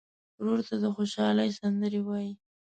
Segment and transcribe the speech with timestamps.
[0.39, 2.33] ورور ته د خوشحالۍ سندرې وایې.